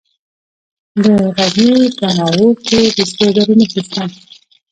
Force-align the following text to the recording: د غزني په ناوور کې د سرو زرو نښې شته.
د 1.03 1.05
غزني 1.35 1.83
په 1.97 2.07
ناوور 2.17 2.55
کې 2.67 2.81
د 2.95 2.97
سرو 3.13 3.27
زرو 3.35 3.53
نښې 3.59 3.81
شته. 3.87 4.03